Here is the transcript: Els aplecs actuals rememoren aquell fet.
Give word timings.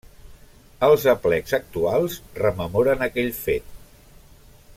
Els 0.87 1.05
aplecs 1.13 1.53
actuals 1.57 2.17
rememoren 2.41 3.07
aquell 3.09 3.31
fet. 3.45 3.71